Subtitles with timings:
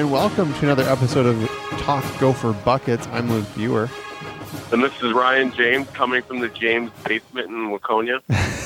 [0.00, 1.46] and welcome to another episode of
[1.82, 3.06] Talk Gopher Buckets.
[3.08, 3.90] I'm Luke Buer.
[4.72, 8.22] And this is Ryan James coming from the James basement in Laconia.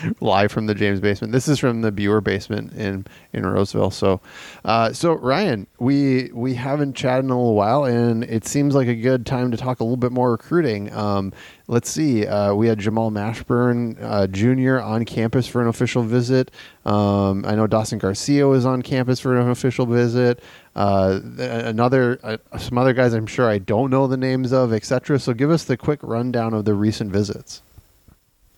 [0.20, 1.32] live from the James basement.
[1.32, 3.90] This is from the Buer basement in in Roseville.
[3.90, 4.20] So,
[4.64, 8.88] uh, so Ryan, we we haven't chatted in a little while, and it seems like
[8.88, 10.92] a good time to talk a little bit more recruiting.
[10.92, 11.32] Um,
[11.68, 12.26] let's see.
[12.26, 14.80] Uh, we had Jamal Mashburn uh, Jr.
[14.80, 16.50] on campus for an official visit.
[16.84, 20.40] Um, I know Dawson Garcia was on campus for an official visit.
[20.74, 25.18] Uh, another uh, some other guys I'm sure I don't know the names of, etc.
[25.18, 27.62] So give us the quick rundown of the recent visits.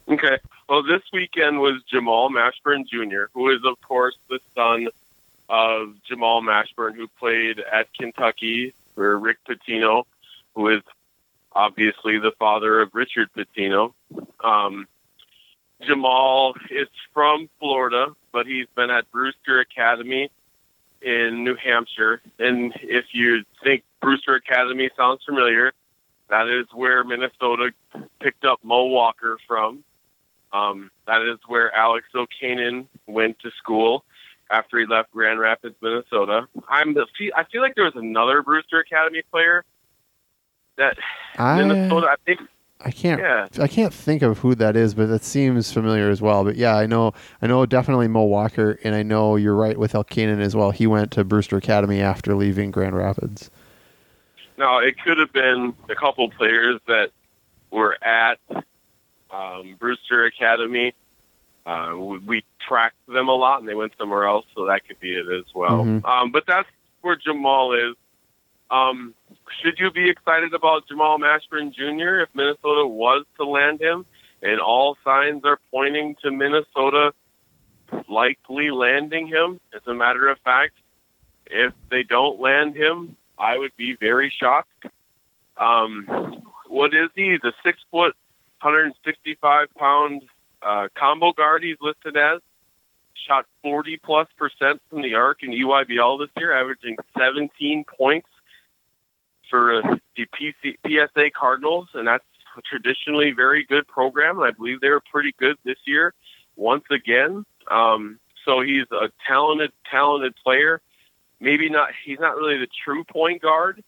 [0.08, 0.38] Okay.
[0.68, 4.88] Well, this weekend was Jamal Mashburn Jr., who is, of course, the son
[5.48, 10.04] of Jamal Mashburn, who played at Kentucky for Rick Pitino,
[10.54, 10.82] who is
[11.52, 13.94] obviously the father of Richard Pitino.
[14.44, 14.86] Um,
[15.80, 20.30] Jamal is from Florida, but he's been at Brewster Academy
[21.00, 22.20] in New Hampshire.
[22.38, 25.72] And if you think Brewster Academy sounds familiar,
[26.28, 27.72] that is where Minnesota
[28.20, 29.82] picked up Mo Walker from.
[30.52, 34.04] Um, that is where Alex Illikainen went to school
[34.50, 36.48] after he left Grand Rapids, Minnesota.
[36.68, 39.64] I'm the I feel like there was another Brewster Academy player
[40.76, 40.96] that
[41.36, 42.08] I, Minnesota.
[42.10, 42.40] I think
[42.80, 43.48] I can't yeah.
[43.60, 46.44] I can't think of who that is, but that seems familiar as well.
[46.44, 49.92] But yeah, I know I know definitely Mo Walker, and I know you're right with
[49.92, 50.70] Illikainen as well.
[50.70, 53.50] He went to Brewster Academy after leaving Grand Rapids.
[54.56, 57.10] No, it could have been a couple players that
[57.70, 58.38] were at
[59.30, 60.94] um, Brewster Academy.
[61.66, 65.00] Uh, we, we, tracked them a lot, and they went somewhere else, so that could
[65.00, 65.84] be it as well.
[65.84, 66.04] Mm-hmm.
[66.04, 66.68] Um, but that's
[67.00, 67.94] where Jamal is.
[68.70, 69.14] Um,
[69.62, 72.20] should you be excited about Jamal Mashburn Jr.
[72.20, 74.04] if Minnesota was to land him?
[74.42, 77.12] And all signs are pointing to Minnesota
[78.08, 79.60] likely landing him.
[79.74, 80.74] As a matter of fact,
[81.46, 84.86] if they don't land him, I would be very shocked.
[85.56, 87.30] Um, what is he?
[87.30, 88.14] He's a six foot
[88.60, 90.22] 165 pound
[90.62, 92.40] uh, combo guard he's listed as.
[93.26, 98.28] Shot 40 plus percent from the arc in EYBL this year, averaging 17 points
[99.50, 102.24] for uh, the PC, PSA Cardinals, and that's
[102.56, 104.38] a traditionally very good program.
[104.38, 106.14] And I believe they were pretty good this year
[106.56, 107.44] once again.
[107.70, 110.80] Um, so he's a talented, talented player.
[111.40, 111.90] Maybe not.
[112.04, 113.82] He's not really the true point guard,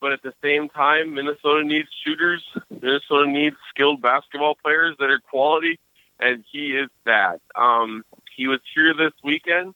[0.00, 2.42] but at the same time, Minnesota needs shooters.
[2.70, 5.78] Minnesota needs skilled basketball players that are quality,
[6.18, 7.40] and he is that.
[7.54, 9.74] Um, he was here this weekend.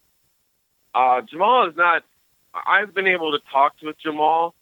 [0.95, 2.03] Uh, Jamal is not.
[2.55, 4.55] I've been able to talk with Jamal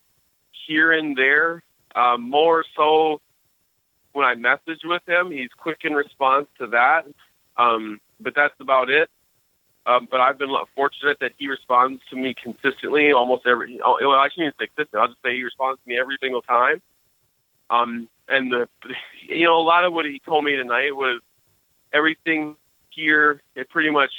[0.67, 1.63] here and there,
[1.95, 3.21] uh, more so
[4.13, 5.31] when I message with him.
[5.31, 7.07] He's quick in response to that,
[7.57, 9.11] um, but that's about it.
[9.85, 13.81] Um, but I've been fortunate that he responds to me consistently, almost every.
[13.83, 15.03] Well, I shouldn't even say consistent.
[15.03, 16.81] I'll just say he responds to me every single time.
[17.69, 18.69] Um, and the,
[19.29, 21.21] you know, a lot of what he told me tonight was
[21.93, 22.57] everything
[22.91, 23.43] here.
[23.57, 24.13] It pretty much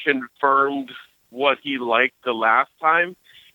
[0.00, 0.90] confirmed
[1.30, 3.14] what he liked the last time.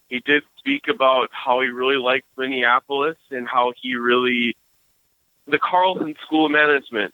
[0.10, 4.56] He did speak about how he really liked Minneapolis and how he really
[5.48, 7.14] the Carleton School of Management.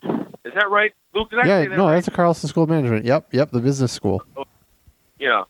[0.50, 1.30] Is that right, Luke?
[1.30, 1.94] Did yeah, no, right?
[1.94, 3.06] that's a Carlson School of Management.
[3.06, 4.24] Yep, yep, the business school.
[5.20, 5.44] Yeah,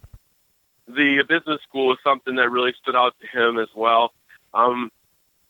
[0.87, 4.11] the business school was something that really stood out to him as well.
[4.53, 4.91] Um,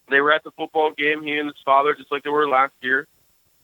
[0.10, 1.24] they were at the football game.
[1.24, 3.08] He and his father, just like they were last year.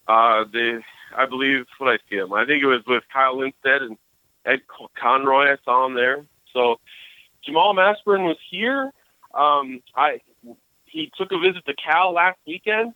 [0.07, 0.79] Uh, they,
[1.16, 2.34] I believe, what I see him.
[2.34, 3.97] I think it was with Kyle Lindstedt and
[4.44, 4.62] Ed
[5.00, 5.52] Conroy.
[5.52, 6.25] I saw him there.
[6.52, 6.79] So
[7.44, 8.91] Jamal Mashburn was here.
[9.35, 10.22] Um, I
[10.85, 12.94] he took a visit to Cal last weekend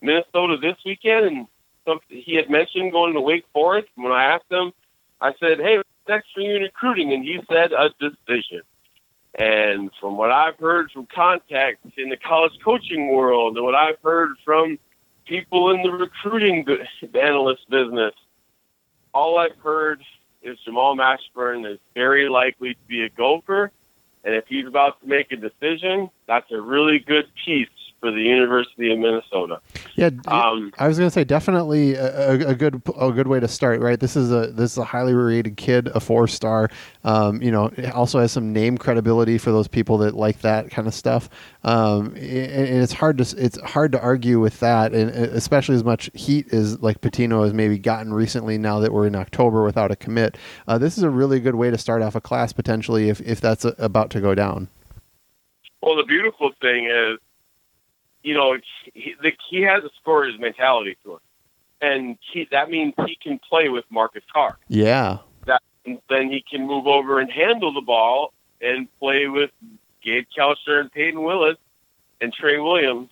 [0.00, 1.46] Minnesota this weekend, and
[1.86, 3.88] some, he had mentioned going to Wake Forest.
[3.94, 4.72] When I asked him,
[5.20, 8.62] I said, "Hey, what's next for you in recruiting?" And he said, "A decision."
[9.34, 14.00] And from what I've heard from contacts in the college coaching world, and what I've
[14.02, 14.78] heard from
[15.24, 16.66] people in the recruiting
[17.14, 18.14] analyst business,
[19.14, 20.02] all I've heard
[20.42, 23.70] is Jamal Mashburn is very likely to be a Gopher.
[24.24, 27.68] And if he's about to make a decision, that's a really good piece
[28.00, 29.60] for the University of Minnesota.
[29.94, 33.48] Yeah, um, I was going to say definitely a, a, good a good way to
[33.48, 33.80] start.
[33.80, 36.70] Right, this is a this is a highly rated kid, a four star.
[37.04, 40.70] Um, you know, it also has some name credibility for those people that like that
[40.70, 41.28] kind of stuff.
[41.62, 45.84] Um, and, and, it's hard to it's hard to argue with that, and especially as
[45.84, 48.56] much heat as like Pitino has maybe gotten recently.
[48.58, 51.70] Now that we're in October without a commit, uh, this is a really good way
[51.70, 54.68] to start off a class potentially if if that's a, about to go down.
[55.82, 57.18] Well, the beautiful thing is
[58.22, 58.58] you know,
[58.94, 61.20] he, the, he has a scorer's mentality to him,
[61.80, 64.58] and he, that means he can play with Marcus Carr.
[64.68, 65.18] Yeah.
[65.46, 65.62] That
[66.08, 69.50] then he can move over and handle the ball and play with
[70.02, 71.56] Gabe Kalscheur and Peyton Willis
[72.20, 73.10] and Trey Williams.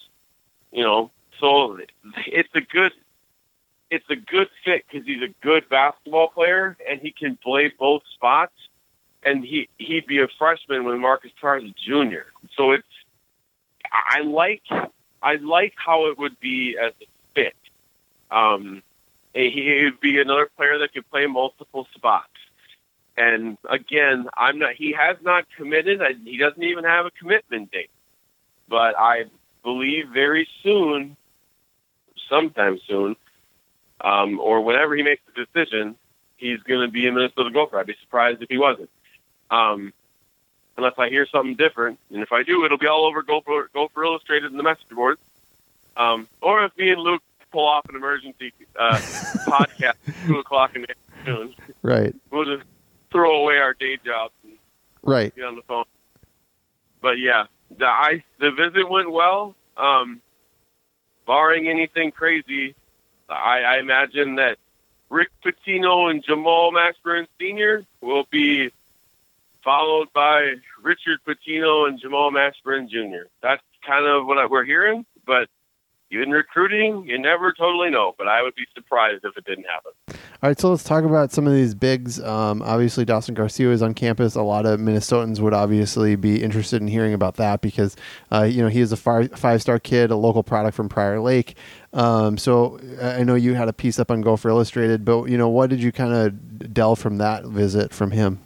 [0.72, 1.10] You know,
[1.40, 1.78] so
[2.26, 2.93] it's a good
[3.90, 8.02] it's a good fit because he's a good basketball player and he can play both
[8.14, 8.52] spots.
[9.25, 12.26] And he he'd be a freshman when Marcus Carr is a junior.
[12.55, 12.87] So it's
[13.93, 14.62] I like
[15.23, 17.56] I like how it would be as a fit.
[18.31, 18.82] Um,
[19.35, 22.29] he would be another player that could play multiple spots.
[23.17, 24.75] And again, I'm not.
[24.75, 26.00] He has not committed.
[26.25, 27.91] He doesn't even have a commitment date.
[28.69, 29.25] But I
[29.65, 31.17] believe very soon,
[32.29, 33.17] sometime soon,
[34.00, 35.97] um, or whenever he makes the decision,
[36.37, 37.79] he's going to be a Minnesota Gopher.
[37.79, 38.91] I'd be surprised if he wasn't.
[39.50, 39.93] Um,
[40.79, 41.99] unless I hear something different.
[42.11, 45.21] And if I do, it'll be all over Gopher, Gopher Illustrated and the message boards.
[45.97, 50.77] Um, or if me and Luke pull off an emergency uh, podcast at 2 o'clock
[50.77, 51.55] in the afternoon.
[51.83, 52.15] Right.
[52.31, 52.67] We'll just
[53.11, 54.55] throw away our day jobs and
[55.03, 55.35] right.
[55.35, 55.85] get on the phone.
[57.03, 57.47] But yeah,
[57.77, 59.57] the, I, the visit went well.
[59.77, 60.21] Um,
[61.27, 62.77] barring anything crazy,
[63.29, 64.59] I, I imagine that
[65.11, 67.85] Rick Pitino and Jamal Mashburn Sr.
[68.01, 68.71] will be
[69.64, 73.28] followed by Richard Pitino and Jamal Mashburn Jr.
[73.43, 75.49] That's kind of what I, we're hearing, but
[76.10, 79.93] in recruiting, you never totally know, but I would be surprised if it didn't happen.
[80.40, 82.20] All right, so let's talk about some of these bigs.
[82.20, 84.37] Um, obviously, Dawson Garcia is on campus.
[84.37, 87.96] A lot of Minnesotans would obviously be interested in hearing about that because,
[88.32, 91.56] uh, you know, he is a five star kid, a local product from Prior Lake.
[91.93, 95.49] Um, so I know you had a piece up on Gopher Illustrated, but, you know,
[95.49, 98.40] what did you kind of delve from that visit from him?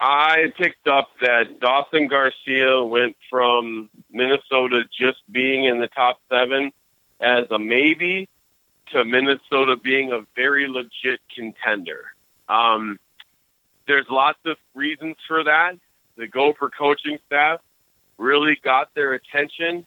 [0.00, 6.72] I picked up that Dawson Garcia went from Minnesota just being in the top seven
[7.20, 8.26] as a maybe
[8.92, 12.06] to Minnesota being a very legit contender.
[12.48, 12.98] Um,
[13.86, 15.76] there's lots of reasons for that.
[16.16, 17.60] The Gopher coaching staff
[18.16, 19.84] really got their attention.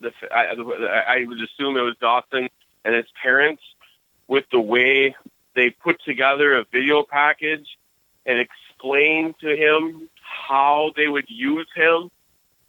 [0.00, 0.54] The, I,
[1.18, 2.48] I would assume it was Dawson
[2.84, 3.62] and his parents
[4.26, 5.14] with the way
[5.54, 7.66] they put together a video package
[8.24, 8.38] and
[8.80, 12.10] explain to him how they would use him,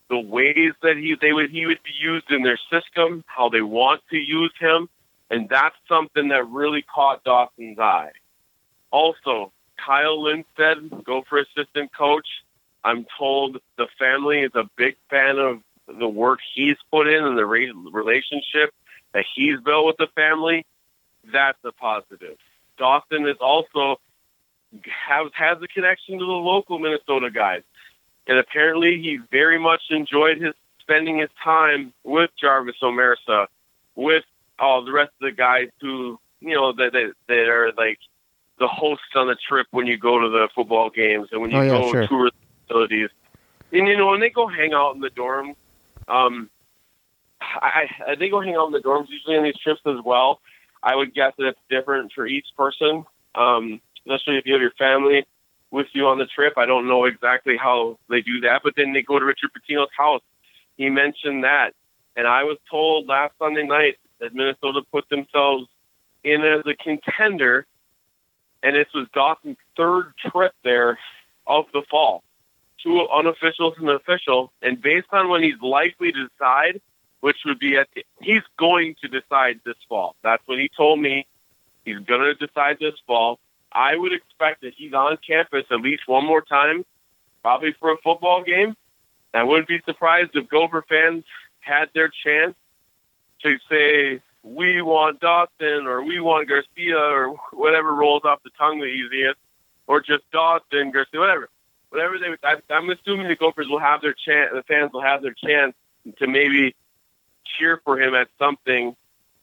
[0.09, 3.61] the ways that he they would he would be used in their system, how they
[3.61, 4.89] want to use him,
[5.29, 8.11] and that's something that really caught Dawson's eye.
[8.91, 12.27] Also, Kyle Lindstedt, Gopher assistant coach.
[12.83, 17.37] I'm told the family is a big fan of the work he's put in and
[17.37, 18.73] the relationship
[19.13, 20.65] that he's built with the family.
[21.31, 22.37] That's a positive.
[22.77, 23.99] Dawson is also
[24.85, 27.63] has has a connection to the local Minnesota guys,
[28.27, 33.47] and apparently he very much enjoyed his spending his time with Jarvis Omersa,
[33.95, 34.23] with
[34.59, 37.99] all the rest of the guys who you know that that, that are like
[38.59, 41.57] the hosts on the trip when you go to the football games and when you
[41.57, 42.07] oh, yeah, go sure.
[42.07, 42.31] tour
[42.67, 43.09] facilities,
[43.71, 45.55] and you know when they go hang out in the dorm.
[46.07, 46.49] Um,
[47.41, 50.39] I, I they go hang out in the dorms usually on these trips as well.
[50.83, 53.05] I would guess that it's different for each person.
[53.35, 55.25] Um, especially if you have your family
[55.71, 56.53] with you on the trip.
[56.57, 59.89] I don't know exactly how they do that, but then they go to Richard Pitino's
[59.97, 60.21] house.
[60.77, 61.73] He mentioned that.
[62.15, 65.67] And I was told last Sunday night that Minnesota put themselves
[66.23, 67.65] in as a contender,
[68.61, 70.99] and this was Dawson's third trip there
[71.47, 72.23] of the fall.
[72.83, 76.81] Two unofficials and an official, and based on when he's likely to decide,
[77.21, 80.15] which would be at the, he's going to decide this fall.
[80.23, 81.27] That's what he told me.
[81.85, 83.39] He's going to decide this fall.
[83.71, 86.85] I would expect that he's on campus at least one more time,
[87.41, 88.75] probably for a football game.
[89.33, 91.23] I wouldn't be surprised if Gopher fans
[91.61, 92.55] had their chance
[93.43, 98.79] to say, we want Dawson or we want Garcia or whatever rolls off the tongue
[98.79, 99.37] the easiest,
[99.87, 101.49] or just Dawson, Garcia, whatever.
[101.89, 105.33] Whatever they, I'm assuming the Gophers will have their chance, the fans will have their
[105.33, 105.75] chance
[106.19, 106.75] to maybe
[107.57, 108.95] cheer for him at something,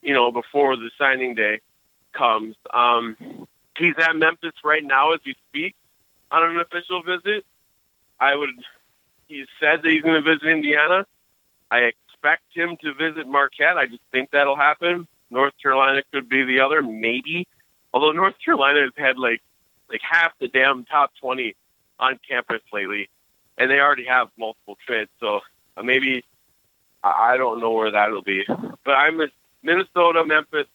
[0.02, 1.61] you know, before the signing day
[2.12, 2.56] comes.
[2.73, 3.47] Um,
[3.78, 5.75] He's at Memphis right now as we speak
[6.30, 7.44] on an official visit.
[8.20, 8.50] I would.
[9.28, 11.06] He said that he's going to visit Indiana.
[11.70, 13.76] I expect him to visit Marquette.
[13.76, 15.06] I just think that'll happen.
[15.30, 17.47] North Carolina could be the other, maybe.
[17.92, 19.42] Although North Carolina has had like
[19.88, 21.54] like half the damn top twenty
[21.99, 23.08] on campus lately,
[23.56, 25.11] and they already have multiple trips.
[25.20, 25.40] So
[25.76, 26.25] uh, maybe
[27.02, 28.44] I don't know where that'll be.
[28.85, 29.20] But I'm
[29.62, 30.66] Minnesota, Memphis,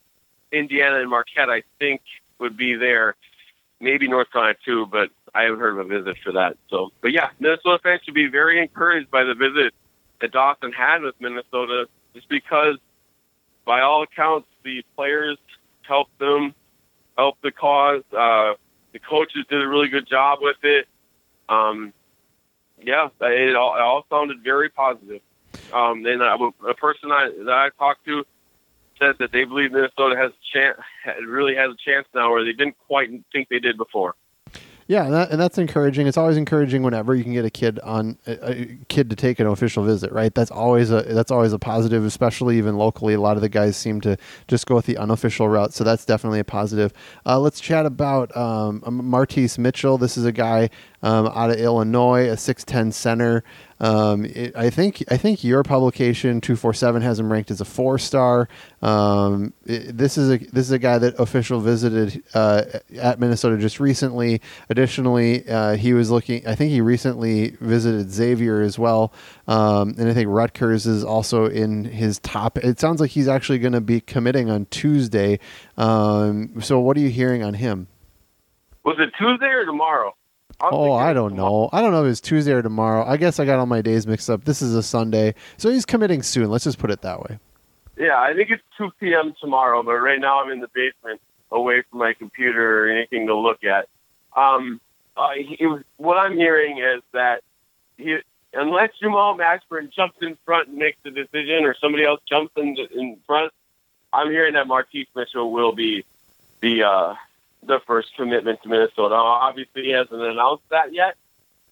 [0.51, 1.49] Indiana, and Marquette.
[1.49, 2.01] I think
[2.43, 3.15] would be there.
[3.79, 6.57] Maybe North Carolina too, but I haven't heard of a visit for that.
[6.69, 9.73] So, but yeah, Minnesota fans should be very encouraged by the visit
[10.21, 12.77] that Dawson had with Minnesota, just because,
[13.65, 15.37] by all accounts, the players
[15.81, 16.53] helped them,
[17.17, 18.03] helped the cause.
[18.25, 18.53] Uh,
[18.93, 20.87] the coaches did a really good job with it.
[21.49, 21.93] Um,
[22.81, 25.21] Yeah, it all, it all sounded very positive.
[25.71, 28.25] Um, and uh, a person I, that I talked to
[29.03, 30.77] said that they believe Minnesota has a chance,
[31.27, 34.15] really has a chance now, where they didn't quite think they did before.
[34.85, 36.07] Yeah, and, that, and, that's encouraging.
[36.07, 39.47] It's always encouraging whenever you can get a kid on a, kid to take an
[39.47, 40.35] official visit, right?
[40.35, 43.13] That's always a that's always a positive, especially even locally.
[43.13, 44.17] A lot of the guys seem to
[44.49, 46.91] just go with the unofficial route, so that's definitely a positive.
[47.25, 49.97] Uh, let's chat about um, Martice Mitchell.
[49.97, 50.69] This is a guy
[51.03, 53.43] um, out of Illinois, a six ten center.
[53.79, 57.59] Um, it, I think I think your publication two four seven has him ranked as
[57.59, 58.47] a four star.
[58.81, 62.63] Um, it, this is a this is a guy that official visited uh,
[62.97, 64.41] at Minnesota just recently.
[64.69, 66.47] Additionally, uh, he was looking.
[66.47, 69.11] I think he recently visited Xavier as well,
[69.47, 72.57] um, and I think Rutgers is also in his top.
[72.59, 75.39] It sounds like he's actually going to be committing on Tuesday.
[75.77, 77.87] Um, so, what are you hearing on him?
[78.85, 80.15] Was it Tuesday or tomorrow?
[80.61, 81.69] Oh, I don't know.
[81.73, 83.05] I don't know if it's Tuesday or tomorrow.
[83.05, 84.45] I guess I got all my days mixed up.
[84.45, 86.49] This is a Sunday, so he's committing soon.
[86.49, 87.39] Let's just put it that way.
[87.97, 89.33] Yeah, I think it's 2 p.m.
[89.39, 93.35] tomorrow, but right now I'm in the basement, away from my computer or anything to
[93.35, 93.87] look at.
[94.35, 94.81] Um,
[95.15, 95.67] uh, he,
[95.97, 97.43] what I'm hearing is that
[97.97, 98.17] he,
[98.53, 102.75] unless Jamal Mashburn jumps in front and makes the decision, or somebody else jumps in,
[102.95, 103.53] in front,
[104.11, 106.05] I'm hearing that Martice Mitchell will be
[106.61, 107.15] the uh,
[107.65, 109.15] the first commitment to Minnesota.
[109.15, 111.15] Obviously, he hasn't announced that yet.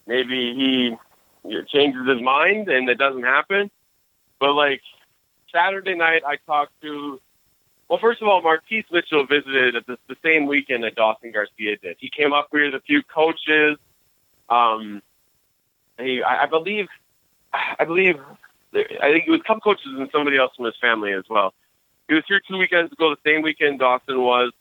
[0.07, 0.97] Maybe he
[1.67, 3.69] changes his mind and it doesn't happen.
[4.39, 4.81] But like
[5.51, 7.19] Saturday night, I talked to.
[7.87, 11.77] Well, first of all, Martice Mitchell visited at the, the same weekend that Dawson Garcia
[11.77, 11.97] did.
[11.99, 13.77] He came up with a few coaches.
[14.49, 15.01] Um,
[15.99, 16.87] he, I, I believe,
[17.53, 18.15] I believe,
[18.73, 21.53] I think it was couple coaches and somebody else from his family as well.
[22.07, 24.53] He was here two weekends ago, the same weekend Dawson was.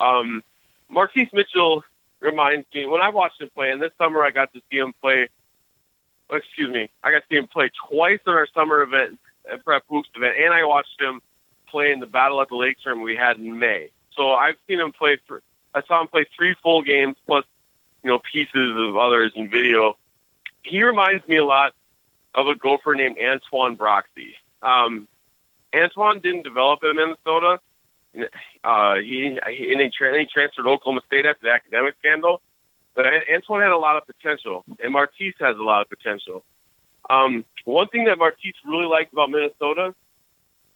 [0.00, 0.42] Um,
[0.88, 1.84] Martice Mitchell
[2.20, 4.92] reminds me when I watched him play, and this summer I got to see him
[5.00, 5.28] play.
[6.30, 9.18] Excuse me, I got to see him play twice in our summer event,
[9.64, 11.20] prep hoops event, and I watched him
[11.68, 13.90] play in the Battle at the Lake tournament we had in May.
[14.16, 15.18] So I've seen him play.
[15.26, 15.42] For,
[15.74, 17.44] I saw him play three full games plus,
[18.02, 19.96] you know, pieces of others in video.
[20.62, 21.74] He reminds me a lot
[22.34, 24.34] of a gopher named Antoine Broxsie.
[24.62, 25.08] Um,
[25.74, 27.58] Antoine didn't develop in Minnesota
[28.64, 32.40] uh, he, he, and he, tra- transferred to Oklahoma State after the academic scandal.
[32.94, 36.44] But Antoine had a lot of potential, and Martice has a lot of potential.
[37.08, 39.94] Um, one thing that Martice really liked about Minnesota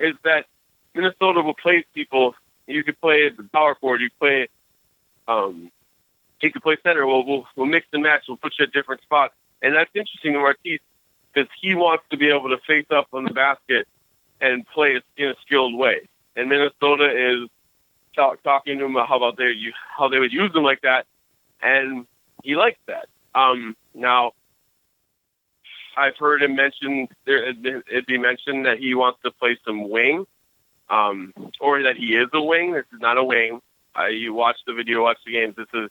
[0.01, 0.47] is that
[0.95, 2.35] Minnesota will play people.
[2.67, 4.01] You could play the power forward.
[4.01, 4.49] You play.
[5.29, 5.71] Um,
[6.41, 7.07] he could play center.
[7.07, 8.25] We'll, we'll we'll mix and match.
[8.29, 10.81] We'll put you at different spots, and that's interesting to Martice
[11.35, 13.87] because he wants to be able to face up on the basket
[14.41, 17.49] and play in a skilled way and Minnesota is
[18.15, 19.55] talk, talking to him about how about they
[19.97, 21.07] how they would use him like that,
[21.63, 22.07] and
[22.45, 23.07] he likes that.
[23.35, 24.33] Um, now,
[25.97, 30.27] I've heard him mention there it'd be mentioned that he wants to play some wing,
[30.89, 32.73] um, or that he is a wing.
[32.73, 33.61] This is not a wing.
[33.99, 35.55] Uh, you watch the video, watch the games.
[35.57, 35.89] This is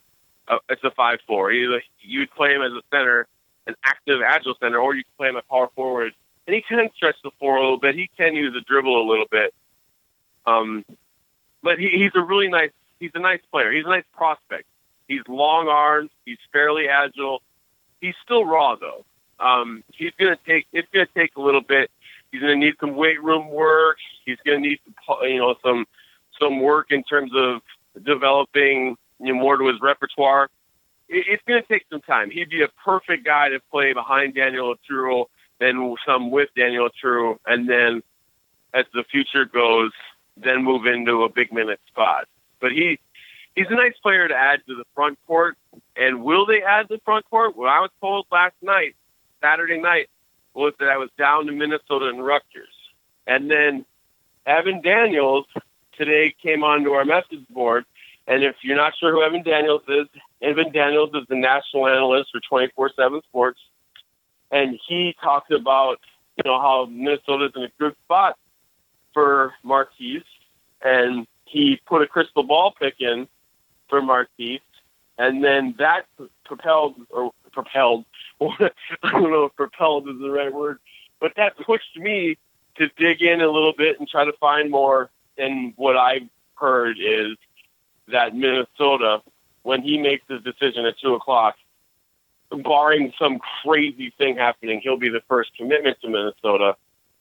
[0.47, 1.51] a, it's a five four.
[1.51, 3.27] Either you'd play him as a center,
[3.65, 6.13] an active, agile center, or you can play him at power forward.
[6.47, 7.95] And he can stretch the floor a little bit.
[7.95, 9.51] He can use the dribble a little bit.
[10.45, 10.85] Um,
[11.63, 12.71] but he, he's a really nice.
[12.99, 13.71] He's a nice player.
[13.71, 14.65] He's a nice prospect.
[15.07, 16.11] He's long arms.
[16.25, 17.41] He's fairly agile.
[18.01, 19.05] He's still raw though.
[19.39, 20.67] Um, he's gonna take.
[20.71, 21.91] It's gonna take a little bit.
[22.31, 23.97] He's gonna need some weight room work.
[24.25, 25.85] He's gonna need some, you know, some
[26.39, 27.61] some work in terms of
[28.03, 30.49] developing you know, more to his repertoire.
[31.09, 32.29] It, it's gonna take some time.
[32.29, 35.25] He'd be a perfect guy to play behind Daniel Oturu,
[35.59, 38.03] then some with Daniel Oturu, and then
[38.73, 39.91] as the future goes,
[40.37, 42.27] then move into a big minute spot.
[42.59, 42.99] But he
[43.55, 45.57] he's a nice player to add to the front court.
[45.95, 47.55] And will they add the front court?
[47.55, 48.95] Well, I was told last night,
[49.41, 50.09] Saturday night,
[50.53, 52.73] was that I was down to Minnesota and Rutgers.
[53.27, 53.85] And then
[54.45, 55.45] Evan Daniels
[55.97, 57.85] today came onto our message board.
[58.27, 60.07] And if you're not sure who Evan Daniels is,
[60.41, 63.59] Evan Daniels is the national analyst for 24/7 Sports,
[64.51, 65.99] and he talked about
[66.37, 68.37] you know how Minnesota's in a good spot
[69.15, 70.23] for Martice,
[70.83, 73.27] and he put a crystal ball pick in
[73.89, 74.59] for Martice,
[75.17, 76.05] and then that
[76.43, 78.05] propelled or propelled.
[78.41, 78.69] I
[79.03, 80.79] don't know if propelled is the right word,
[81.19, 82.37] but that pushed me
[82.75, 85.09] to dig in a little bit and try to find more.
[85.37, 87.37] And what I've heard is
[88.09, 89.21] that Minnesota,
[89.63, 91.55] when he makes his decision at two o'clock,
[92.51, 96.75] barring some crazy thing happening, he'll be the first commitment to Minnesota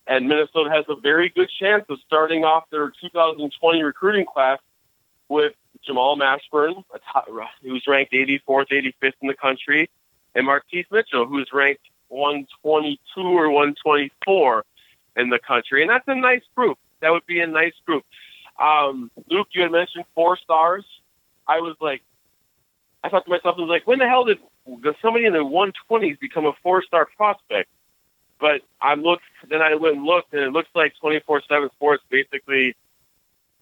[0.06, 4.58] and Minnesota has a very good chance of starting off their 2020 recruiting class
[5.28, 6.84] with Jamal Mashburn,
[7.62, 9.90] who's ranked 84th, 85th in the country,
[10.34, 14.64] and Marquise Mitchell, who's ranked 122 or 124
[15.16, 16.78] in the country, and that's a nice group.
[17.00, 18.04] That would be a nice group.
[18.58, 20.84] Um, Luke, you had mentioned four stars.
[21.46, 22.02] I was like,
[23.02, 24.38] I thought to myself, I was like, when the hell did,
[25.02, 27.68] somebody in the 120s become a four-star prospect?
[28.44, 32.76] But I looked, then I went and looked, and it looks like 24/7 Sports basically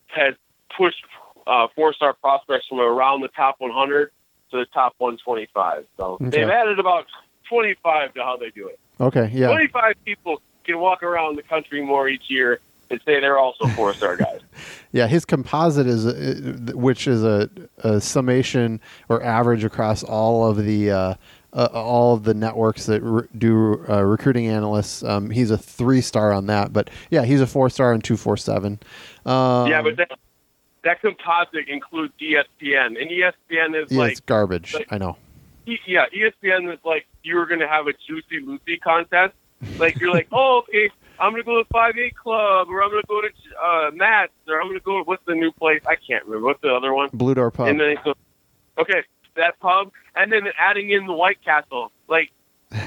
[0.09, 0.35] has
[0.77, 1.05] pushed
[1.47, 4.11] uh, four-star prospects from around the top 100
[4.51, 5.87] to the top 125.
[5.97, 6.31] So Okay.
[6.31, 7.07] they've added about
[7.49, 8.81] 25 to how they do it.
[9.01, 9.47] Okay, yeah.
[9.47, 12.59] 25 people can walk around the country more each year
[12.91, 14.41] and say they're also four-star guys.
[14.95, 17.49] Yeah, his composite is, uh, which is a,
[17.79, 21.15] a summation or average across all of the uh,
[21.53, 25.03] uh, all of the networks that re- do uh, recruiting analysts.
[25.03, 28.17] Um, he's a three star on that, but yeah, he's a four star and two
[28.17, 28.81] four seven.
[29.27, 30.11] Um, yeah, but that,
[30.85, 34.75] that composite includes ESPN, and ESPN is yeah, like it's garbage.
[34.75, 35.17] like- I know.
[35.67, 39.35] E- yeah, ESPN is like you were going to have a Juicy Lucy contest.
[39.79, 40.91] Like you're like, oh, okay,
[41.21, 43.29] I'm going to go to Five Eight Club, or I'm going to go to
[43.65, 45.81] uh, Matt's, or I'm going to go to what's the new place?
[45.87, 46.47] I can't remember.
[46.47, 47.11] What's the other one?
[47.13, 47.69] Blue Door Pub.
[47.69, 48.17] And then it goes,
[48.79, 49.05] okay,
[49.37, 51.93] that pub, and then adding in the White Castle.
[52.09, 52.31] Like,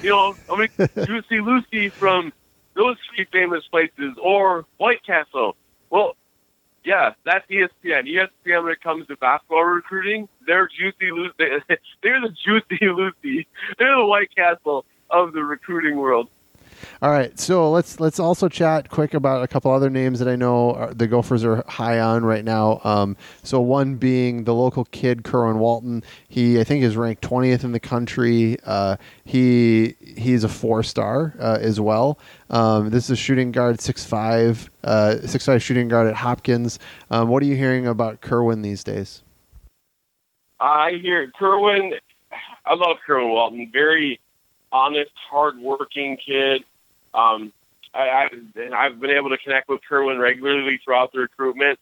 [0.01, 2.33] you know, going to Juicy Lucy from
[2.75, 5.55] those three famous places, or White Castle.
[5.89, 6.15] Well,
[6.83, 8.07] yeah, that's ESPN.
[8.07, 11.33] ESPN when it comes to basketball recruiting, they're Juicy Lucy.
[12.03, 13.47] They're the Juicy Lucy.
[13.79, 16.29] They're the White Castle of the recruiting world.
[17.01, 20.35] All right, so let's let's also chat quick about a couple other names that I
[20.35, 22.81] know are, the Gophers are high on right now.
[22.83, 26.03] Um, so one being the local kid Kerwin Walton.
[26.27, 28.57] He I think is ranked 20th in the country.
[28.65, 32.19] Uh, he he's a four star uh, as well.
[32.49, 36.79] Um, this is a shooting guard, six five, uh, six five shooting guard at Hopkins.
[37.09, 39.23] Um, what are you hearing about Kerwin these days?
[40.59, 41.93] I hear Kerwin.
[42.65, 43.69] I love Kerwin Walton.
[43.71, 44.19] Very
[44.71, 46.63] honest, hardworking kid.
[47.15, 47.53] Um,
[47.93, 51.79] I, I, and I've been able to connect with Kerwin regularly throughout the recruitment.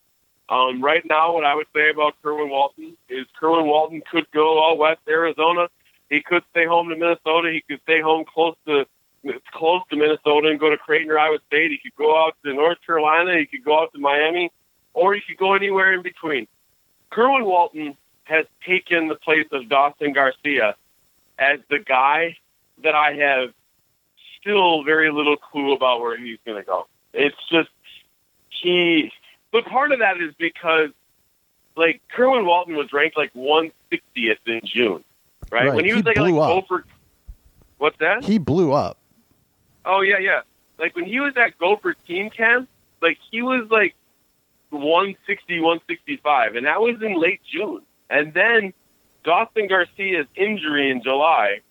[0.50, 4.60] Um, right now, what I would say about Kerwin Walton is Kerwin Walton could go
[4.60, 5.69] all west Arizona.
[6.10, 7.52] He could stay home to Minnesota.
[7.52, 8.86] He could stay home close to
[9.54, 11.72] close to Minnesota and go to Creighton or Iowa State.
[11.72, 13.38] He could go out to North Carolina.
[13.39, 14.52] He could go out to Miami,
[14.93, 16.48] or he could go anywhere in between.
[17.10, 20.76] Kerwin Walton has taken the place of Dawson Garcia
[21.39, 22.38] as the guy
[22.84, 23.54] that I have
[24.43, 26.88] still very little clue about where he's going to go.
[27.13, 27.69] It's just
[28.49, 29.12] he,
[29.51, 30.89] but part of that is because
[31.75, 33.71] like Kerwin Walton was ranked like 160th
[34.45, 35.03] in June,
[35.51, 35.67] right?
[35.67, 35.73] Right.
[35.73, 36.67] When he He was like, blew like up.
[36.67, 36.86] Gopher.
[37.77, 38.23] What's that?
[38.23, 38.97] He blew up.
[39.86, 40.41] Oh yeah, yeah.
[40.77, 42.69] Like when he was at Gopher team camp,
[43.01, 43.95] like he was like
[44.69, 47.82] 160, 165, and that was in late June.
[48.10, 48.73] And then
[49.23, 51.62] Dawson Garcia's injury in July.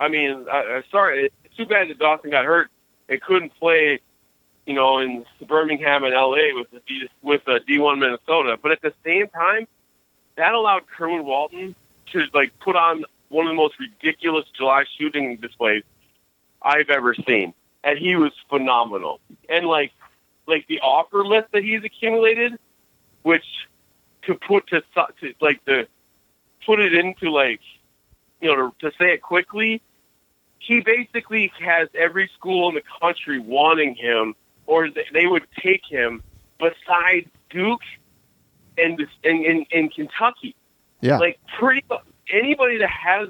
[0.00, 2.70] I mean, uh, sorry, too bad that Dawson got hurt
[3.08, 4.00] and couldn't play,
[4.64, 8.56] you know, in Birmingham and LA with the D, with uh, D1 Minnesota.
[8.62, 9.66] But at the same time,
[10.36, 11.74] that allowed Kerwin Walton
[12.12, 15.82] to like put on one of the most ridiculous July shooting displays
[16.62, 17.52] I've ever seen,
[17.84, 19.20] and he was phenomenal.
[19.48, 19.92] And like,
[20.46, 22.58] like the offer list that he's accumulated,
[23.22, 23.44] which
[24.22, 25.86] to put to, to like to
[26.64, 27.60] put it into like,
[28.40, 29.82] you know, to, to say it quickly,
[30.58, 34.34] he basically has every school in the country wanting him,
[34.66, 36.22] or they would take him,
[36.58, 37.80] besides Duke
[38.76, 40.54] and and in, in Kentucky.
[41.00, 41.18] Yeah.
[41.18, 41.84] Like pretty
[42.32, 43.28] anybody that has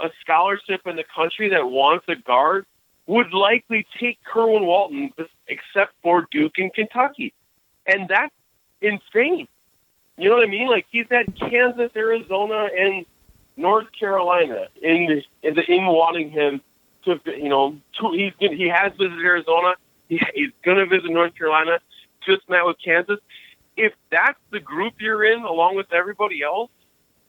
[0.00, 2.66] a scholarship in the country that wants a guard
[3.06, 5.12] would likely take Kerwin Walton,
[5.46, 7.32] except for Duke and Kentucky,
[7.86, 8.34] and that's
[8.80, 9.46] insane.
[10.16, 10.68] You know what I mean?
[10.68, 13.04] Like he's had Kansas, Arizona, and
[13.56, 16.60] North Carolina in in, the, in wanting him
[17.04, 19.74] to, you know, to, he's he has visited Arizona.
[20.08, 21.78] He, he's going to visit North Carolina.
[22.26, 23.18] Just met with Kansas.
[23.76, 26.70] If that's the group you're in, along with everybody else,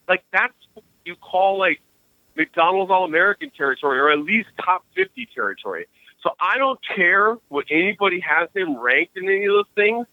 [0.07, 1.81] like that's what you call like
[2.35, 5.87] McDonald's All American territory, or at least top 50 territory.
[6.21, 10.07] So I don't care what anybody has him ranked in any of those things.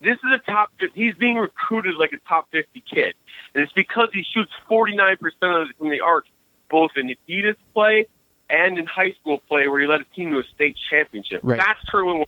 [0.00, 0.70] This is a top.
[0.94, 3.14] He's being recruited like a top 50 kid,
[3.54, 6.26] and it's because he shoots 49% of it from the arc,
[6.70, 8.06] both in Adidas play
[8.48, 11.40] and in high school play, where he led a team to a state championship.
[11.42, 11.58] Right.
[11.58, 12.24] That's Kerwin.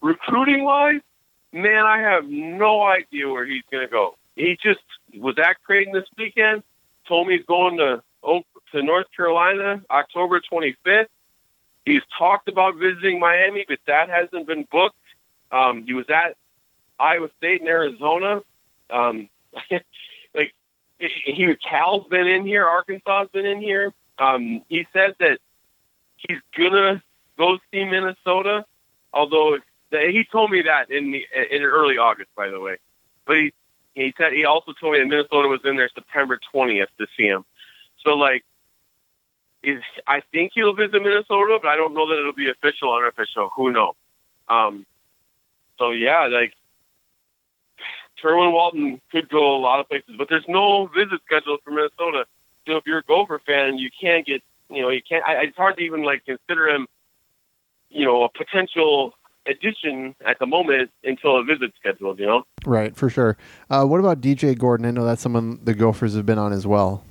[0.00, 1.00] Recruiting wise,
[1.52, 4.16] man, I have no idea where he's going to go.
[4.36, 4.80] He just
[5.16, 6.62] was at Creighton this weekend.
[7.08, 11.06] Told me he's going to Oak- to North Carolina October 25th.
[11.84, 14.96] He's talked about visiting Miami, but that hasn't been booked.
[15.50, 16.36] Um, he was at
[16.98, 18.42] Iowa State and Arizona.
[18.90, 19.28] Um,
[20.34, 20.54] like
[20.98, 23.92] he, Cal's been in here, Arkansas's been in here.
[24.18, 25.38] Um, he said that
[26.16, 27.02] he's gonna
[27.36, 28.64] go see Minnesota,
[29.12, 29.58] although
[29.90, 32.78] he told me that in the, in early August, by the way.
[33.26, 33.52] But he
[33.94, 37.24] he said he also told me that Minnesota was in there September 20th to see
[37.24, 37.44] him.
[38.04, 38.44] So like,
[39.62, 43.04] is I think he'll visit Minnesota, but I don't know that it'll be official or
[43.04, 43.50] unofficial.
[43.56, 43.94] Who knows?
[44.48, 44.84] Um,
[45.78, 46.54] so yeah, like
[48.24, 52.24] Kerwin Walton could go a lot of places, but there's no visit scheduled for Minnesota.
[52.66, 55.22] So if you're a Gopher fan, you can't get, you know, you can't.
[55.28, 56.86] I, it's hard to even like consider him,
[57.90, 59.12] you know, a potential
[59.46, 62.18] addition at the moment until a visit scheduled.
[62.18, 62.42] You know.
[62.64, 63.36] Right, for sure.
[63.68, 64.86] Uh, what about DJ Gordon?
[64.86, 67.04] I know that's someone the Gophers have been on as well.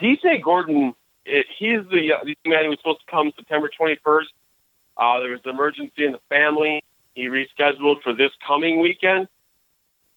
[0.00, 0.94] DJ Gordon,
[1.26, 4.22] it, he's the, uh, the man who was supposed to come September 21st.
[4.96, 6.84] Uh, there was an emergency in the family.
[7.14, 9.28] He rescheduled for this coming weekend.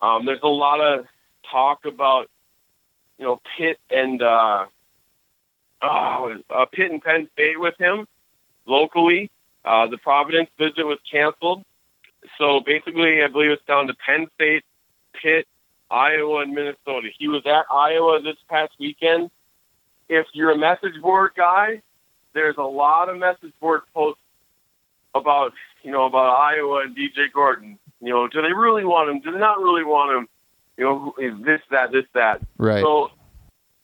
[0.01, 1.05] Um, there's a lot of
[1.49, 2.29] talk about,
[3.17, 4.65] you know, Pitt and uh,
[5.81, 8.07] oh, uh, Pitt and Penn State with him
[8.65, 9.31] locally.
[9.65, 11.63] Uh, the Providence visit was canceled.
[12.37, 14.63] So basically, I believe it's down to Penn State,
[15.13, 15.47] Pitt,
[15.89, 17.09] Iowa, and Minnesota.
[17.17, 19.29] He was at Iowa this past weekend.
[20.09, 21.81] If you're a message board guy,
[22.33, 24.21] there's a lot of message board posts
[25.15, 27.77] about you know about Iowa and DJ Gordon.
[28.01, 29.21] You know, do they really want him?
[29.21, 30.27] Do they not really want him?
[30.77, 32.41] You know, is this that this that?
[32.57, 32.81] Right.
[32.81, 33.11] So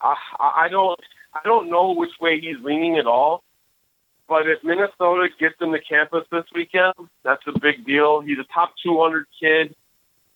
[0.01, 0.99] I I don't
[1.33, 3.43] I don't know which way he's leaning at all.
[4.27, 8.21] But if Minnesota gets him to campus this weekend, that's a big deal.
[8.21, 9.75] He's a top 200 kid,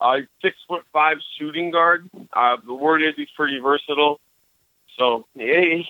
[0.02, 2.10] uh, six foot five shooting guard.
[2.34, 4.19] Uh, the word is he's pretty versatile.
[4.97, 5.86] So he's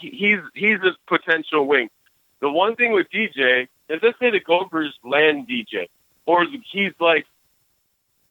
[0.54, 1.90] he's a potential wing.
[2.42, 5.88] The one thing with DJ is let's say the Gophers land DJ,
[6.26, 7.26] or he's like,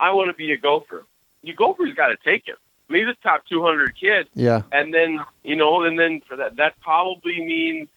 [0.00, 1.06] I want to be a Gopher.
[1.42, 2.56] You Gophers got to take him.
[2.88, 4.28] I mean, he's a top 200 kid.
[4.34, 4.62] Yeah.
[4.70, 7.88] And then you know, and then for that, that probably means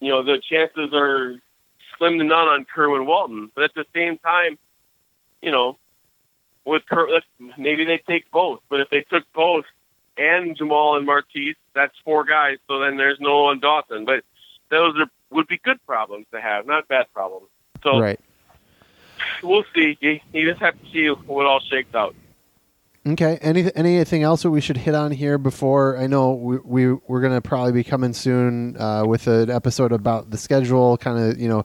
[0.00, 1.36] you know, the chances are
[1.98, 3.50] slim to none on Kerwin Walton.
[3.54, 4.58] But at the same time,
[5.42, 5.78] you know,
[6.64, 7.20] with Ker-
[7.58, 8.60] maybe they take both.
[8.68, 9.66] But if they took both
[10.16, 12.58] and Jamal and Martice, that's four guys.
[12.66, 14.04] So then there's no one Dawson.
[14.04, 14.24] But
[14.70, 17.48] those are would be good problems to have, not bad problems.
[17.82, 18.20] So right.
[19.42, 19.96] we'll see.
[20.00, 22.14] You, you just have to see what all shakes out.
[23.06, 23.38] Okay.
[23.40, 25.96] Any anything else that we should hit on here before?
[25.96, 30.30] I know we, we we're gonna probably be coming soon uh, with an episode about
[30.30, 30.98] the schedule.
[30.98, 31.64] Kind of you know,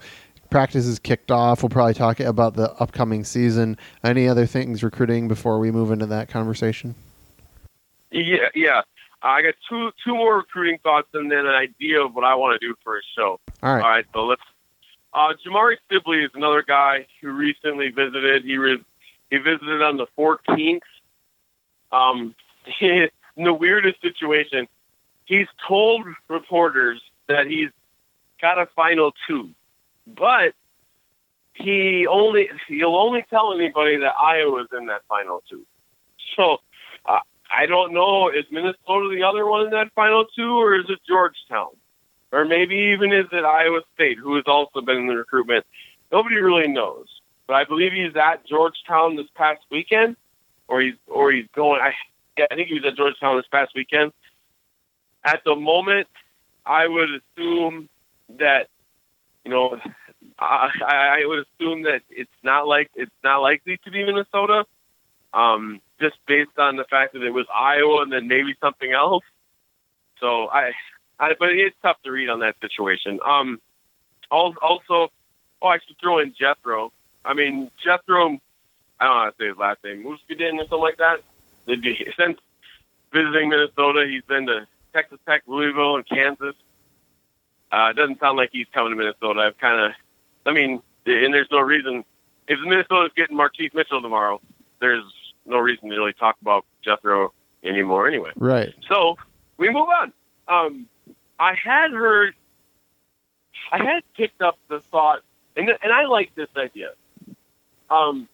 [0.49, 1.61] practice is kicked off.
[1.61, 3.77] We'll probably talk about the upcoming season.
[4.01, 6.95] Any other things recruiting before we move into that conversation?
[8.11, 8.81] Yeah, yeah.
[9.21, 12.59] I got two two more recruiting thoughts and then an idea of what I want
[12.59, 13.41] to do for a show.
[13.65, 13.83] All right.
[13.83, 14.05] All right.
[14.13, 14.41] So let's.
[15.13, 18.43] Uh, Jamari Sibley is another guy who recently visited.
[18.43, 18.79] He was
[19.29, 20.81] he visited on the 14th
[21.91, 22.35] um,
[22.81, 24.67] in the weirdest situation,
[25.25, 27.69] he's told reporters that he's
[28.41, 29.49] got a final two,
[30.07, 30.53] but
[31.53, 35.65] he only he'll only tell anybody that Iowa's in that final two.
[36.35, 36.57] So
[37.05, 37.19] uh,
[37.51, 40.99] I don't know is Minnesota the other one in that final two, or is it
[41.07, 41.69] Georgetown,
[42.35, 45.65] or maybe even is it Iowa State, who has also been in the recruitment?
[46.11, 47.07] Nobody really knows,
[47.47, 50.17] but I believe he's at Georgetown this past weekend
[50.67, 51.81] or he's or he's going.
[51.81, 51.93] I
[52.37, 54.11] yeah, I think he was at Georgetown this past weekend.
[55.23, 56.07] At the moment,
[56.65, 57.87] I would assume
[58.37, 58.67] that
[59.45, 59.79] you know
[60.37, 60.69] I,
[61.21, 64.65] I would assume that it's not like it's not likely to be Minnesota,
[65.33, 69.23] um, just based on the fact that it was Iowa and then maybe something else.
[70.19, 70.73] So I,
[71.19, 73.19] I but it's tough to read on that situation.
[73.25, 73.59] Um,
[74.31, 75.11] also,
[75.61, 76.91] oh, I should throw in Jethro.
[77.23, 78.39] I mean, Jethro
[78.99, 81.21] I don't know how to say his last name, Muskadin or something like that.
[82.17, 82.39] Since
[83.11, 86.55] visiting Minnesota, he's been to Texas Tech, Louisville, and Kansas.
[87.71, 89.41] Uh, it doesn't sound like he's coming to Minnesota.
[89.41, 89.91] I've kind of,
[90.45, 92.05] I mean, and there's no reason.
[92.47, 94.39] If Minnesota's getting Marquise Mitchell tomorrow,
[94.79, 95.03] there's
[95.45, 98.31] no reason to really talk about Jethro anymore anyway.
[98.35, 98.73] Right.
[98.87, 99.17] So
[99.57, 100.13] we move on.
[100.47, 100.87] Um,
[101.39, 102.33] I had heard,
[103.71, 105.21] I had picked up the thought,
[105.55, 106.91] and, and I like this idea.
[107.89, 108.27] Um,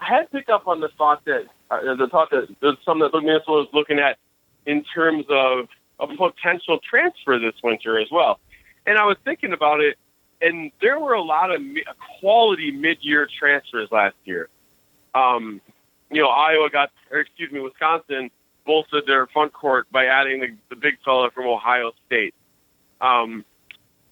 [0.00, 3.18] I had picked up on the thought that uh, the thought that there's something that
[3.20, 4.18] Minnesota was looking at
[4.66, 5.68] in terms of
[6.00, 8.40] a potential transfer this winter as well.
[8.86, 9.96] And I was thinking about it,
[10.40, 11.60] and there were a lot of
[12.20, 14.48] quality mid-year transfers last year.
[15.14, 15.60] Um,
[16.10, 18.30] you know, Iowa got, or excuse me, Wisconsin
[18.66, 22.34] bolstered their front court by adding the, the big fella from Ohio State.
[23.00, 23.44] Um,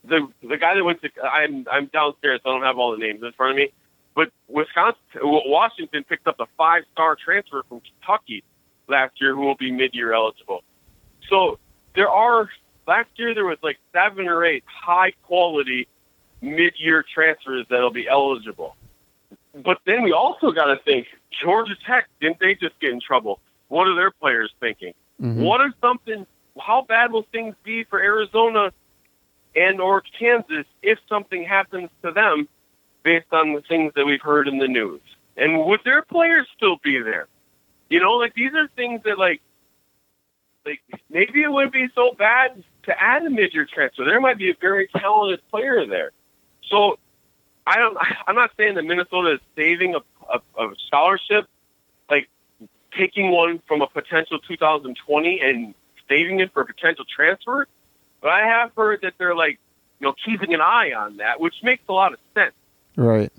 [0.05, 2.98] the the guy that went to I'm I'm downstairs, so I don't have all the
[2.98, 3.72] names in front of me.
[4.14, 8.42] But Wisconsin, Washington picked up a five-star transfer from Kentucky
[8.88, 10.64] last year who will be mid-year eligible.
[11.29, 11.59] So
[11.94, 12.48] there are
[12.87, 15.87] last year there was like seven or eight high quality
[16.40, 18.77] mid year transfers that'll be eligible.
[19.55, 23.40] But then we also got to think Georgia Tech didn't they just get in trouble?
[23.68, 24.94] What are their players thinking?
[25.20, 25.42] Mhm.
[25.42, 26.27] What if something?
[26.60, 28.72] How bad will things be for Arizona
[29.54, 32.48] and or Kansas if something happens to them,
[33.02, 35.00] based on the things that we've heard in the news?
[35.36, 37.28] And would their players still be there?
[37.88, 39.40] You know, like these are things that like,
[40.66, 44.04] like maybe it wouldn't be so bad to add a mid-year transfer.
[44.04, 46.10] There might be a very talented player there.
[46.68, 46.98] So
[47.66, 47.96] I don't.
[48.26, 50.00] I'm not saying that Minnesota is saving a,
[50.32, 51.46] a, a scholarship,
[52.10, 52.28] like
[52.96, 55.74] taking one from a potential 2020 and
[56.08, 57.66] saving it for potential transfer.
[58.20, 59.58] But I have heard that they're like,
[60.00, 62.54] you know, keeping an eye on that, which makes a lot of sense.
[62.96, 63.32] Right.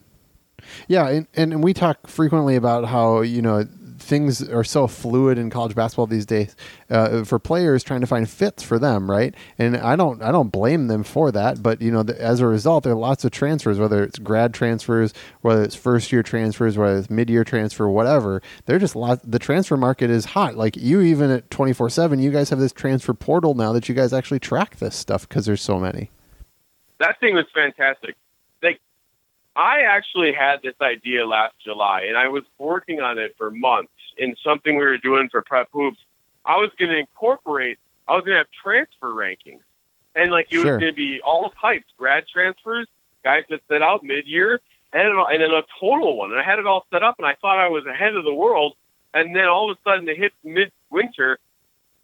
[0.87, 3.67] Yeah, and, and we talk frequently about how you know
[4.09, 6.55] things are so fluid in college basketball these days
[6.89, 9.35] uh, for players trying to find fits for them, right?
[9.57, 12.47] And I don't I don't blame them for that, but you know the, as a
[12.47, 16.77] result, there are lots of transfers, whether it's grad transfers, whether it's first year transfers,
[16.77, 18.41] whether it's mid year transfer, whatever.
[18.65, 19.19] They're just lot.
[19.23, 20.55] The transfer market is hot.
[20.55, 23.87] Like you, even at twenty four seven, you guys have this transfer portal now that
[23.87, 26.09] you guys actually track this stuff because there's so many.
[26.99, 28.15] That thing was fantastic.
[28.61, 28.81] Like,
[29.55, 33.91] I actually had this idea last July, and I was working on it for months
[34.19, 35.97] in something we were doing for Prep Hoops.
[36.45, 37.77] I was going to incorporate,
[38.07, 39.61] I was going to have transfer rankings.
[40.15, 40.73] And, like, it Sure.
[40.73, 42.87] was going to be all types grad transfers,
[43.23, 44.59] guys that set out mid year,
[44.91, 46.31] and, and then a total one.
[46.31, 48.33] And I had it all set up, and I thought I was ahead of the
[48.33, 48.75] world.
[49.13, 51.39] And then all of a sudden, it hit mid winter,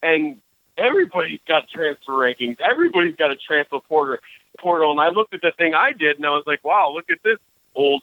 [0.02, 0.40] and
[0.78, 2.60] everybody's got transfer rankings.
[2.60, 4.18] Everybody's got a transfer portal.
[4.58, 7.10] Portal, and I looked at the thing I did, and I was like, "Wow, look
[7.12, 7.38] at this
[7.76, 8.02] old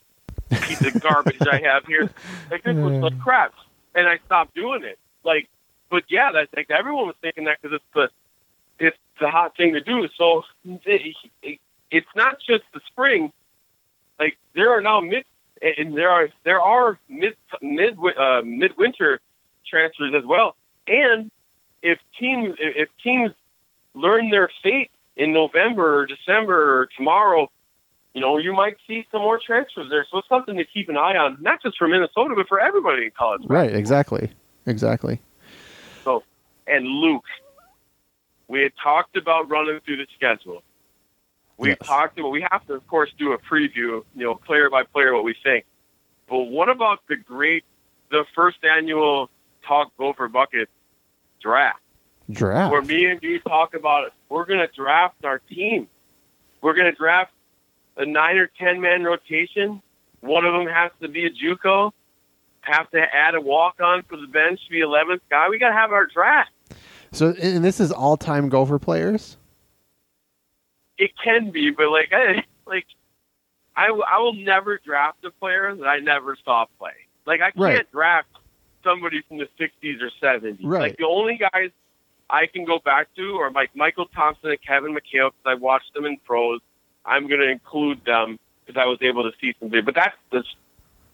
[0.50, 2.10] piece of garbage I have here.
[2.50, 3.54] Like this looks like crap."
[3.94, 4.98] And I stopped doing it.
[5.24, 5.48] Like,
[5.90, 9.74] but yeah, that's like everyone was thinking that because it's the it's the hot thing
[9.74, 10.08] to do.
[10.16, 13.32] So it, it, it's not just the spring.
[14.18, 15.24] Like there are now mid
[15.62, 19.20] and there are there are mid mid uh, midwinter
[19.66, 20.56] transfers as well.
[20.86, 21.30] And
[21.82, 23.32] if teams if teams
[23.94, 27.50] learn their fate in November or December or tomorrow,
[28.14, 30.06] you know, you might see some more transfers there.
[30.10, 33.04] So it's something to keep an eye on, not just for Minnesota, but for everybody
[33.06, 33.42] in college.
[33.46, 33.74] Right.
[33.74, 34.30] Exactly.
[34.66, 35.20] Exactly.
[36.04, 36.22] So,
[36.66, 37.24] and Luke,
[38.48, 40.62] we had talked about running through the schedule.
[41.56, 41.78] We Yes.
[41.84, 43.74] talked about, we have to, of course, do a preview,
[44.14, 45.64] you know, player by player, what we think.
[46.28, 47.64] But what about the great,
[48.10, 49.30] the first annual
[49.66, 50.68] Talk Gopher Bucket
[51.40, 51.78] draft?
[52.30, 52.70] Draft.
[52.72, 54.12] where me and you talk about it.
[54.28, 55.88] We're going to draft our team.
[56.62, 57.32] We're going to draft
[57.96, 59.82] a nine or ten man rotation.
[60.20, 61.92] One of them has to be a JUCO.
[62.62, 65.48] Have to add a walk on for the bench, to be eleventh guy.
[65.48, 66.50] We got to have our draft.
[67.10, 69.36] So, and this is all time Gopher players.
[70.98, 72.86] It can be, but like, I, like,
[73.74, 76.92] I, I will never draft a player that I never saw play.
[77.26, 77.90] Like, I can't Right.
[77.92, 78.28] draft
[78.84, 80.58] somebody from the '60s or '70s.
[80.62, 80.82] Right.
[80.82, 81.70] Like the only guys
[82.30, 85.92] I can go back to are like Mychal Thompson and Kevin McHale because I watched
[85.94, 86.60] them in pros.
[87.04, 89.82] I'm going to include them because I was able to see some video.
[89.84, 90.44] But that's the,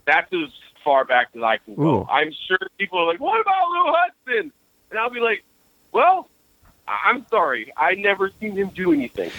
[0.07, 0.51] that's as
[0.85, 1.83] far back as I can go.
[1.83, 2.07] Ooh.
[2.11, 4.53] I'm sure people are like, "What about Lou Hudson?"
[4.91, 5.45] And I'll be like,
[5.93, 6.29] "Well,
[6.87, 9.31] I'm sorry, I never seen him do anything."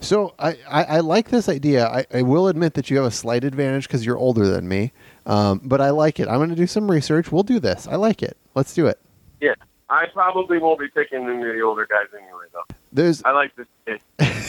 [0.00, 1.86] So I, I, I like this idea.
[1.86, 4.92] I, I will admit that you have a slight advantage because you're older than me,
[5.24, 6.28] um, but I like it.
[6.28, 7.32] I'm going to do some research.
[7.32, 7.88] We'll do this.
[7.88, 8.36] I like it.
[8.54, 9.00] Let's do it.
[9.40, 9.54] Yeah,
[9.88, 12.74] I probably won't be picking any of the older guys anyway, though.
[12.92, 13.98] There's I like to stay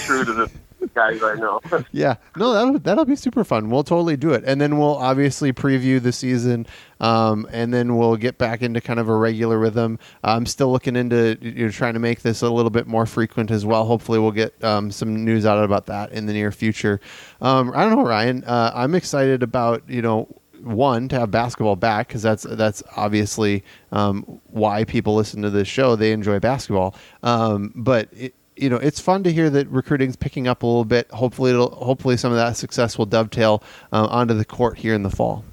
[0.05, 0.51] true to the
[0.93, 1.59] guys I know.
[1.91, 3.69] yeah no that'll that'll be super fun.
[3.69, 6.65] We'll totally do it, and then we'll obviously preview the season,
[6.99, 9.99] um, and then we'll get back into kind of a regular rhythm.
[10.23, 13.51] I'm still looking into you know, trying to make this a little bit more frequent
[13.51, 13.85] as well.
[13.85, 16.99] Hopefully, we'll get um, some news out about that in the near future.
[17.41, 18.43] Um, I don't know, Ryan.
[18.43, 20.27] Uh, I'm excited about you know
[20.61, 25.67] one to have basketball back because that's that's obviously um, why people listen to this
[25.67, 25.95] show.
[25.95, 30.47] They enjoy basketball, um, but it, you know it's fun to hear that recruiting's picking
[30.47, 31.09] up a little bit.
[31.11, 35.03] Hopefully, it'll hopefully some of that success will dovetail uh, onto the court here in
[35.03, 35.43] the fall.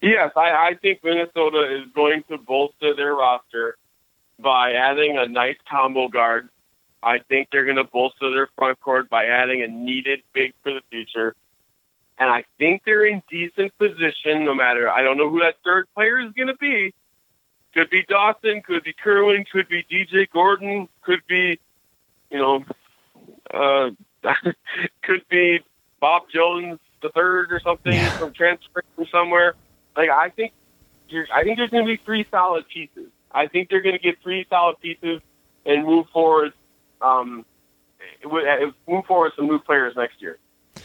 [0.00, 3.76] Yes, I, I think Minnesota is going to bolster their roster
[4.38, 6.48] by adding a nice combo guard.
[7.02, 10.72] I think they're going to bolster their front court by adding a needed big for
[10.72, 11.36] the future.
[12.18, 15.86] And I think they're in decent position no matter, I don't know who that third
[15.94, 16.94] player is going to be.
[17.74, 21.58] Could be Dawson, could be Kerwin, could be DJ Gordon, could be,
[22.32, 22.64] you know,
[23.52, 23.90] uh,
[25.02, 25.60] could be
[26.00, 28.16] Bob Jones the third or something Yeah.
[28.18, 29.54] from transferring from somewhere.
[29.96, 30.52] Like I think,
[31.08, 33.10] you're, I think there's going to be three solid pieces.
[33.32, 35.20] I think they're going to get three solid pieces
[35.66, 36.52] and move forward.
[37.00, 37.44] Um,
[38.24, 40.38] uh, move forward some new players next year.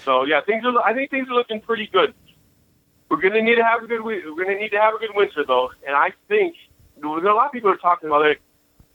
[0.06, 0.74] So yeah, things are.
[0.84, 2.14] I think things are looking pretty good.
[3.10, 4.04] We're gonna need to have a good.
[4.04, 6.56] We're gonna need to have a good winter though, and I think
[7.04, 8.40] a lot of people are talking about it.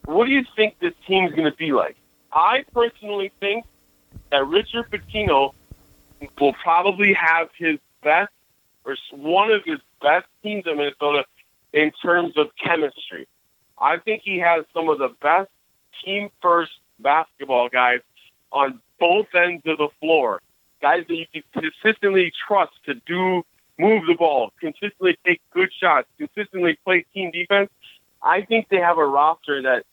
[0.04, 1.96] What do you think this team's gonna be like?
[2.32, 3.64] I personally think
[4.30, 5.52] that Richard Pitino
[6.40, 8.32] will probably have his best
[8.84, 11.24] or one of his best teams in Minnesota
[11.72, 13.28] in terms of chemistry.
[13.78, 15.50] I think he has some of the best
[16.04, 18.00] team first basketball guys
[18.50, 20.40] on both ends of the floor.
[20.80, 23.42] Guys that you can consistently trust to do
[23.78, 27.70] move the ball, consistently take good shots, consistently play team defense.
[28.22, 29.84] I think they have a roster that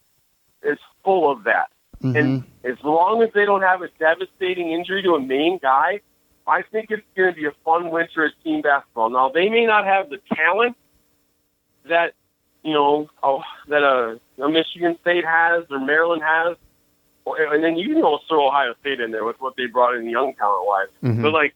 [0.63, 1.69] is full of that.
[2.04, 2.16] Mhm.
[2.18, 6.02] And as long as they don't have a devastating injury to a main guy,
[6.48, 9.10] I think it's going to be a fun winter at team basketball.
[9.10, 10.76] Now they may not have the talent
[11.86, 12.14] that
[12.64, 16.58] you know oh, that a, a Michigan State has or Maryland has,
[17.26, 19.96] or, and then you can also throw Ohio State in there with what they brought
[19.96, 20.88] in young talent wise.
[21.04, 21.22] Mhm.
[21.22, 21.54] But like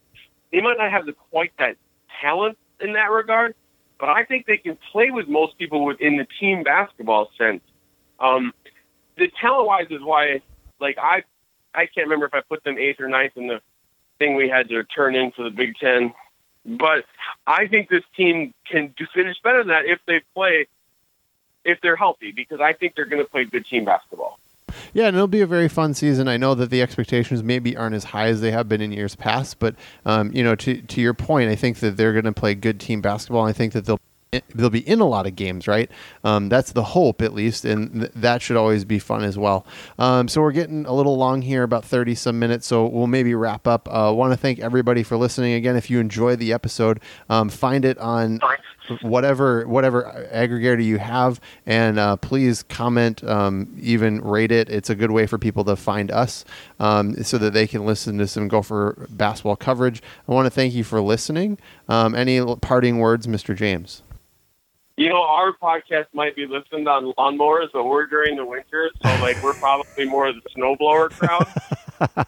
[0.52, 1.76] they might not have the quite that
[2.20, 3.54] talent in that regard,
[3.98, 7.62] but I think they can play with most people within the team basketball sense.
[8.20, 8.52] Um,
[9.16, 10.40] the talent wise is why,
[10.80, 11.22] like I,
[11.74, 13.60] I can't remember if I put them eighth or ninth in the
[14.18, 16.12] thing we had to turn in for the Big Ten,
[16.64, 17.04] but
[17.46, 20.66] I think this team can do finish better than that if they play,
[21.64, 24.38] if they're healthy, because I think they're going to play good team basketball.
[24.92, 26.28] Yeah, and it'll be a very fun season.
[26.28, 29.16] I know that the expectations maybe aren't as high as they have been in years
[29.16, 29.74] past, but
[30.04, 32.78] um, you know, to to your point, I think that they're going to play good
[32.80, 33.44] team basketball.
[33.44, 34.00] I think that they'll
[34.54, 35.90] they'll be in a lot of games, right?
[36.22, 39.66] Um, that's the hope, at least, and th- that should always be fun as well.
[39.98, 43.34] Um, so we're getting a little long here, about thirty some minutes, so we'll maybe
[43.34, 43.88] wrap up.
[43.90, 45.76] I uh, want to thank everybody for listening again.
[45.76, 48.40] If you enjoy the episode, um, find it on
[49.02, 54.94] whatever whatever aggregator you have and uh, please comment um, even rate it it's a
[54.94, 56.44] good way for people to find us
[56.80, 60.74] um, so that they can listen to some gopher basketball coverage i want to thank
[60.74, 64.02] you for listening um, any parting words mr james
[64.96, 69.08] You know, our podcast might be listened on lawnmowers, but we're during the winter, so
[69.20, 71.48] like we're probably more of the snowblower crowd.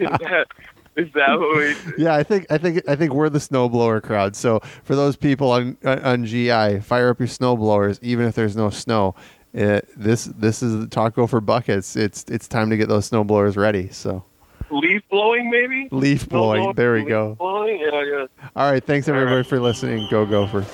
[0.00, 0.46] is, that,
[0.96, 1.74] is that what we?
[2.02, 5.50] yeah i think i think i think we're the snowblower crowd so for those people
[5.50, 9.14] on on gi fire up your snowblowers even if there's no snow
[9.58, 13.56] uh, this this is the talk gopher buckets it's it's time to get those snowblowers
[13.56, 14.24] ready so
[14.70, 15.88] Leaf blowing, maybe?
[15.92, 16.76] leaf blowing blowing?
[16.76, 17.78] there we Leaf go Blowing?
[17.78, 18.26] Yeah, yeah.
[18.56, 18.82] All right.
[18.82, 19.46] Thanks everybody right.
[19.46, 20.08] for listening.
[20.10, 20.66] Go Gophers.